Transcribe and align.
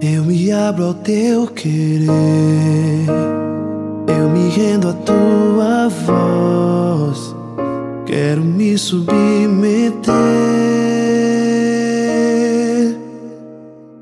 Eu 0.00 0.24
me 0.24 0.52
abro 0.52 0.84
ao 0.84 0.94
teu 0.94 1.46
querer, 1.46 2.06
eu 4.06 4.28
me 4.28 4.50
rendo 4.50 4.88
à 4.88 4.92
tua 4.92 5.88
voz, 5.88 7.34
quero 8.04 8.44
me 8.44 8.76
submeter, 8.76 10.12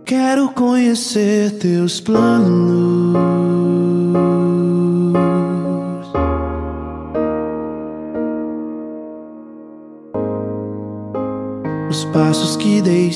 quero 0.04 0.48
conhecer 0.48 1.52
teus 1.58 2.00
planos. 2.00 3.14
Os 11.88 12.04
passos 12.06 12.56
que 12.56 12.82
dei. 12.82 13.12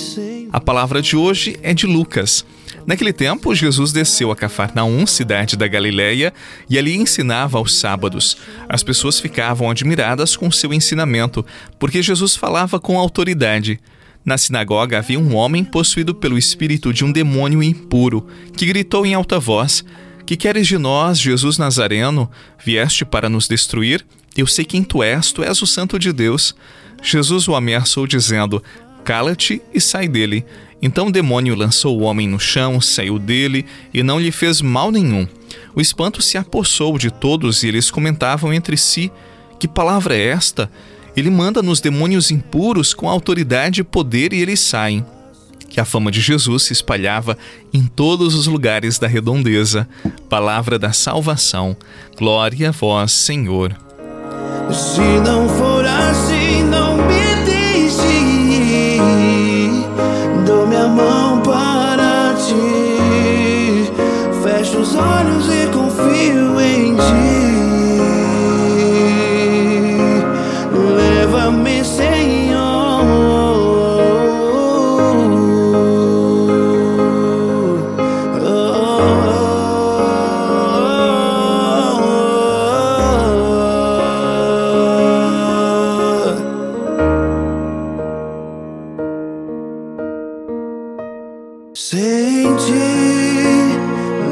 A 0.53 0.61
palavra 0.61 1.03
de 1.03 1.17
hoje 1.17 1.59
é 1.63 1.75
de 1.75 1.87
Lucas. 1.87 2.45
Naquele 2.87 3.13
tempo, 3.13 3.55
Jesus 3.55 3.93
desceu 3.93 4.31
a 4.31 4.37
Cafarnaum, 4.37 5.07
cidade 5.07 5.57
da 5.57 5.69
Galiléia, 5.69 6.33
e 6.69 6.79
ali 6.79 6.97
ensinava 6.97 7.59
aos 7.59 7.79
sábados. 7.79 8.37
As 8.69 8.83
pessoas 8.83 9.21
ficavam 9.21 9.71
admiradas 9.71 10.37
com 10.37 10.51
seu 10.51 10.73
ensinamento, 10.73 11.45
porque 11.79 12.03
Jesus 12.03 12.35
falava 12.35 12.81
com 12.81 12.99
autoridade. 12.99 13.79
Na 14.25 14.37
sinagoga 14.37 14.99
havia 14.99 15.19
um 15.19 15.35
homem 15.35 15.65
possuído 15.65 16.15
pelo 16.15 16.37
espírito 16.37 16.93
de 16.93 17.05
um 17.05 17.13
demônio 17.13 17.63
impuro, 17.63 18.27
que 18.57 18.67
gritou 18.67 19.07
em 19.07 19.15
alta 19.15 19.39
voz: 19.39 19.85
Que 20.27 20.37
queres 20.37 20.67
de 20.67 20.77
nós, 20.77 21.19
Jesus 21.19 21.57
Nazareno? 21.57 22.31
Vieste 22.63 23.05
para 23.05 23.29
nos 23.29 23.49
destruir? 23.49 24.05
Eu 24.37 24.47
sei 24.47 24.65
quem 24.65 24.83
tu 24.83 25.03
és, 25.03 25.33
tu 25.33 25.43
és 25.43 25.61
o 25.63 25.67
Santo 25.67 25.99
de 25.99 26.13
Deus. 26.13 26.55
Jesus 27.03 27.49
o 27.49 27.55
ameaçou, 27.55 28.07
dizendo: 28.07 28.63
Cala-te 29.05 29.63
e 29.73 29.81
sai 29.81 30.07
dele. 30.07 30.45
Então 30.81 31.09
o 31.09 31.13
demônio 31.13 31.55
lançou 31.55 31.99
o 31.99 32.03
homem 32.03 32.29
no 32.29 32.39
chão, 32.39 32.81
saiu 32.81 33.19
dele 33.19 33.67
e 33.93 34.03
não 34.03 34.21
lhe 34.21 34.31
fez 34.31 34.61
mal 34.63 34.91
nenhum. 34.91 35.27
O 35.75 35.81
espanto 35.81 36.23
se 36.23 36.39
apossou 36.39 36.97
de 36.99 37.11
todos 37.11 37.63
e 37.63 37.69
eles 37.69 37.91
comentavam 37.91 38.53
entre 38.53 38.77
si: 38.77 39.11
Que 39.59 39.67
palavra 39.67 40.17
é 40.17 40.27
esta? 40.29 40.71
Ele 41.17 41.31
manda 41.31 41.63
nos 41.63 41.81
demônios 41.81 42.31
impuros 42.31 42.95
com 42.95 43.09
autoridade 43.09 43.81
e 43.81 43.85
poder 43.85 44.33
e 44.33 44.41
eles 44.41 44.61
saem. 44.61 45.05
Que 45.69 45.81
a 45.81 45.85
fama 45.85 46.11
de 46.11 46.21
Jesus 46.21 46.63
se 46.63 46.73
espalhava 46.73 47.37
em 47.75 47.85
todos 47.85 48.35
os 48.35 48.47
lugares 48.47 48.99
da 48.99 49.07
redondeza. 49.07 49.89
Palavra 50.29 50.79
da 50.79 50.93
salvação. 50.93 51.77
Glória 52.17 52.69
a 52.69 52.73
vós, 52.73 53.13
Senhor. 53.13 53.77
Se 54.73 55.01
não 55.25 55.49
for 55.49 55.85
assim, 55.85 56.63
não 56.63 56.97
me 56.97 57.29
mão 57.29 57.29
para 60.97 61.18
Sem 91.75 92.57
ti 92.57 93.77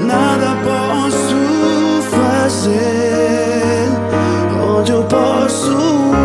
nada 0.06 0.56
posso 0.64 2.02
fazer. 2.10 3.90
Onde 4.78 4.92
eu 4.92 5.04
posso 5.04 5.76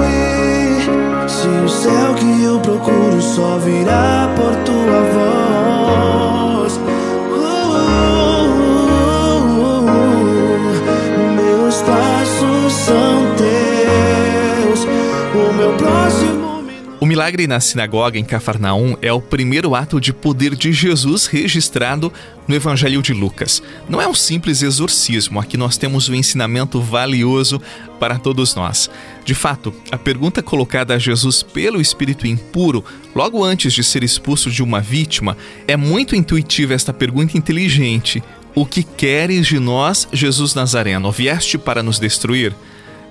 ir? 0.07 1.29
Se 1.29 1.47
o 1.47 1.69
céu 1.69 2.13
que 2.15 2.43
eu 2.43 2.59
procuro 2.61 3.21
só 3.21 3.57
virá 3.57 4.29
por 4.35 4.55
tua 4.63 5.01
voz. 5.13 6.77
Uh, 6.77 7.41
uh, 8.21 9.49
uh, 9.59 9.91
Meus 11.35 11.81
passos 11.81 12.73
são 12.73 13.35
teus. 13.35 14.85
O 15.35 15.53
meu 15.53 15.73
próximo. 15.73 16.40
Milagre 17.11 17.45
na 17.45 17.59
sinagoga 17.59 18.17
em 18.17 18.23
Cafarnaum 18.23 18.95
é 19.01 19.11
o 19.11 19.19
primeiro 19.19 19.75
ato 19.75 19.99
de 19.99 20.13
poder 20.13 20.55
de 20.55 20.71
Jesus 20.71 21.25
registrado 21.25 22.09
no 22.47 22.55
Evangelho 22.55 23.01
de 23.01 23.11
Lucas. 23.11 23.61
Não 23.89 24.01
é 24.01 24.07
um 24.07 24.13
simples 24.13 24.61
exorcismo, 24.61 25.37
aqui 25.37 25.57
nós 25.57 25.75
temos 25.75 26.07
um 26.07 26.15
ensinamento 26.15 26.79
valioso 26.79 27.61
para 27.99 28.17
todos 28.17 28.55
nós. 28.55 28.89
De 29.25 29.35
fato, 29.35 29.73
a 29.91 29.97
pergunta 29.97 30.41
colocada 30.41 30.95
a 30.95 30.97
Jesus 30.97 31.43
pelo 31.43 31.81
espírito 31.81 32.25
impuro, 32.25 32.81
logo 33.13 33.43
antes 33.43 33.73
de 33.73 33.83
ser 33.83 34.05
expulso 34.05 34.49
de 34.49 34.63
uma 34.63 34.79
vítima, 34.79 35.35
é 35.67 35.75
muito 35.75 36.15
intuitiva 36.15 36.73
esta 36.73 36.93
pergunta 36.93 37.37
inteligente. 37.37 38.23
O 38.55 38.65
que 38.65 38.83
queres 38.83 39.47
de 39.47 39.59
nós, 39.59 40.07
Jesus 40.13 40.55
Nazareno? 40.55 41.11
Vieste 41.11 41.57
para 41.57 41.83
nos 41.83 41.99
destruir? 41.99 42.55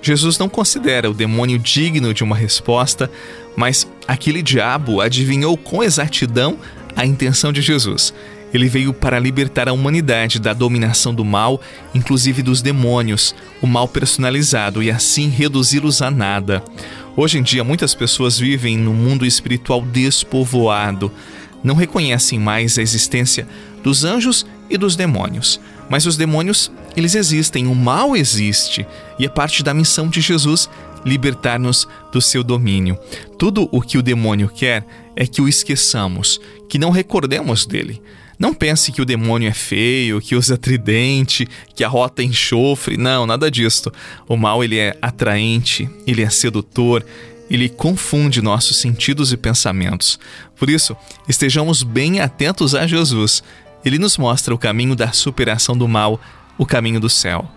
Jesus 0.01 0.39
não 0.39 0.49
considera 0.49 1.09
o 1.09 1.13
demônio 1.13 1.59
digno 1.59 2.11
de 2.13 2.23
uma 2.23 2.35
resposta, 2.35 3.11
mas 3.55 3.87
aquele 4.07 4.41
diabo 4.41 5.01
adivinhou 5.01 5.57
com 5.57 5.83
exatidão 5.83 6.57
a 6.95 7.05
intenção 7.05 7.51
de 7.51 7.61
Jesus. 7.61 8.13
Ele 8.53 8.67
veio 8.67 8.93
para 8.93 9.17
libertar 9.17 9.69
a 9.69 9.73
humanidade 9.73 10.39
da 10.39 10.53
dominação 10.53 11.13
do 11.13 11.23
mal, 11.23 11.61
inclusive 11.95 12.41
dos 12.41 12.61
demônios, 12.61 13.33
o 13.61 13.67
mal 13.67 13.87
personalizado, 13.87 14.83
e 14.83 14.91
assim 14.91 15.29
reduzi-los 15.29 16.01
a 16.01 16.11
nada. 16.11 16.61
Hoje 17.15 17.37
em 17.37 17.43
dia, 17.43 17.63
muitas 17.63 17.95
pessoas 17.95 18.37
vivem 18.37 18.77
num 18.77 18.93
mundo 18.93 19.25
espiritual 19.25 19.81
despovoado. 19.81 21.11
Não 21.63 21.75
reconhecem 21.75 22.39
mais 22.39 22.77
a 22.77 22.81
existência 22.81 23.47
dos 23.83 24.03
anjos 24.03 24.45
e 24.69 24.77
dos 24.77 24.95
demônios. 24.95 25.59
Mas 25.89 26.05
os 26.05 26.17
demônios, 26.17 26.71
eles 26.95 27.15
existem, 27.15 27.67
o 27.67 27.75
mal 27.75 28.15
existe, 28.15 28.85
e 29.19 29.25
é 29.25 29.29
parte 29.29 29.61
da 29.61 29.73
missão 29.73 30.07
de 30.07 30.21
Jesus 30.21 30.69
libertar-nos 31.05 31.87
do 32.11 32.21
seu 32.21 32.43
domínio. 32.43 32.97
Tudo 33.37 33.67
o 33.71 33.81
que 33.81 33.97
o 33.97 34.01
demônio 34.01 34.49
quer 34.49 34.85
é 35.15 35.25
que 35.25 35.41
o 35.41 35.47
esqueçamos, 35.47 36.39
que 36.69 36.79
não 36.79 36.91
recordemos 36.91 37.65
dele. 37.65 38.01
Não 38.39 38.53
pense 38.53 38.91
que 38.91 39.01
o 39.01 39.05
demônio 39.05 39.47
é 39.47 39.53
feio, 39.53 40.19
que 40.19 40.35
usa 40.35 40.57
tridente, 40.57 41.47
que 41.75 41.83
arrota 41.83 42.23
enxofre. 42.23 42.97
Não, 42.97 43.25
nada 43.25 43.51
disto. 43.51 43.91
O 44.27 44.35
mal 44.35 44.63
ele 44.63 44.79
é 44.79 44.97
atraente, 45.01 45.87
ele 46.07 46.23
é 46.23 46.29
sedutor, 46.29 47.05
ele 47.49 47.69
confunde 47.69 48.41
nossos 48.41 48.77
sentidos 48.77 49.31
e 49.31 49.37
pensamentos. 49.37 50.19
Por 50.55 50.69
isso, 50.69 50.95
estejamos 51.29 51.83
bem 51.83 52.19
atentos 52.19 52.73
a 52.73 52.87
Jesus 52.87 53.43
ele 53.83 53.97
nos 53.97 54.17
mostra 54.17 54.53
o 54.53 54.57
caminho 54.57 54.95
da 54.95 55.11
superação 55.11 55.75
do 55.75 55.87
mal, 55.87 56.19
o 56.57 56.65
caminho 56.65 56.99
do 56.99 57.09
céu. 57.09 57.49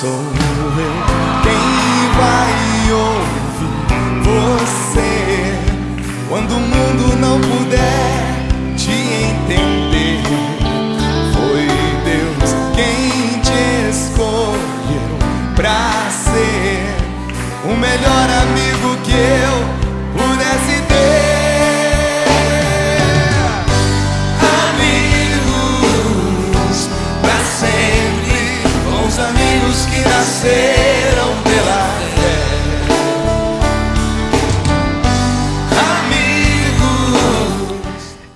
Sou 0.00 0.08
eu. 0.08 1.42
Quem 1.42 2.10
vai 2.16 2.69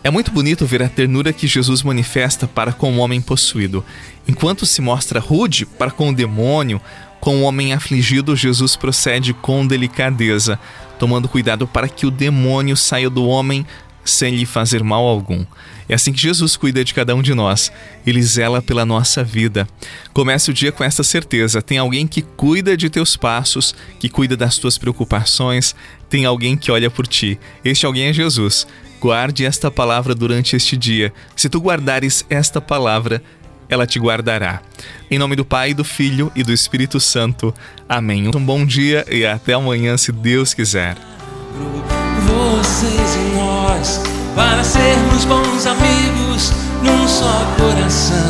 É 0.04 0.10
muito 0.10 0.30
bonito 0.30 0.66
ver 0.66 0.82
a 0.82 0.88
ternura 0.88 1.32
que 1.32 1.46
Jesus 1.46 1.82
manifesta 1.82 2.46
para 2.46 2.74
com 2.74 2.92
o 2.92 2.98
homem 2.98 3.22
possuído. 3.22 3.82
Enquanto 4.28 4.66
se 4.66 4.82
mostra 4.82 5.18
rude 5.18 5.64
para 5.64 5.90
com 5.90 6.10
o 6.10 6.14
demônio, 6.14 6.78
Com 7.24 7.38
o 7.38 7.42
homem 7.44 7.72
afligido, 7.72 8.36
Jesus 8.36 8.76
procede 8.76 9.32
com 9.32 9.66
delicadeza, 9.66 10.60
tomando 10.98 11.26
cuidado 11.26 11.66
para 11.66 11.88
que 11.88 12.04
o 12.04 12.10
demônio 12.10 12.76
saia 12.76 13.08
do 13.08 13.26
homem 13.26 13.66
sem 14.04 14.36
lhe 14.36 14.44
fazer 14.44 14.84
mal 14.84 15.06
algum. 15.06 15.42
É 15.88 15.94
assim 15.94 16.12
que 16.12 16.20
Jesus 16.20 16.54
cuida 16.54 16.84
de 16.84 16.92
cada 16.92 17.14
um 17.14 17.22
de 17.22 17.32
nós. 17.32 17.72
Ele 18.06 18.22
zela 18.22 18.60
pela 18.60 18.84
nossa 18.84 19.24
vida. 19.24 19.66
Comece 20.12 20.50
o 20.50 20.52
dia 20.52 20.70
com 20.70 20.84
essa 20.84 21.02
certeza: 21.02 21.62
tem 21.62 21.78
alguém 21.78 22.06
que 22.06 22.20
cuida 22.20 22.76
de 22.76 22.90
teus 22.90 23.16
passos, 23.16 23.74
que 23.98 24.10
cuida 24.10 24.36
das 24.36 24.58
tuas 24.58 24.76
preocupações, 24.76 25.74
tem 26.10 26.26
alguém 26.26 26.58
que 26.58 26.70
olha 26.70 26.90
por 26.90 27.06
ti. 27.06 27.40
Este 27.64 27.86
alguém 27.86 28.08
é 28.08 28.12
Jesus. 28.12 28.66
Guarde 29.04 29.44
esta 29.44 29.70
palavra 29.70 30.14
durante 30.14 30.56
este 30.56 30.78
dia. 30.78 31.12
Se 31.36 31.50
tu 31.50 31.60
guardares 31.60 32.24
esta 32.30 32.58
palavra, 32.58 33.22
ela 33.68 33.86
te 33.86 33.98
guardará. 33.98 34.62
Em 35.10 35.18
nome 35.18 35.36
do 35.36 35.44
Pai, 35.44 35.74
do 35.74 35.84
Filho 35.84 36.32
e 36.34 36.42
do 36.42 36.50
Espírito 36.50 36.98
Santo. 36.98 37.52
Amém. 37.86 38.30
Um 38.34 38.42
bom 38.42 38.64
dia 38.64 39.04
e 39.10 39.26
até 39.26 39.52
amanhã, 39.52 39.98
se 39.98 40.10
Deus 40.10 40.54
quiser. 40.54 40.96
Vocês 42.26 43.16
e 43.16 43.36
nós, 43.36 44.00
para 44.34 44.64
sermos 44.64 45.26
bons 45.26 45.66
amigos 45.66 46.52
num 46.82 47.06
só 47.06 47.44
coração. 47.58 48.26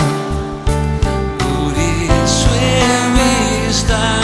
Por 1.39 1.71
isso 1.71 2.49
eu 2.49 4.24